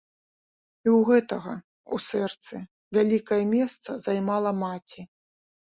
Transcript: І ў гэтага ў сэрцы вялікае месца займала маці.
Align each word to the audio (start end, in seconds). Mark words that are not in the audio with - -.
І 0.87 0.87
ў 0.97 1.05
гэтага 1.09 1.53
ў 1.57 1.95
сэрцы 2.09 2.55
вялікае 2.97 3.39
месца 3.55 3.89
займала 4.09 4.57
маці. 4.67 5.01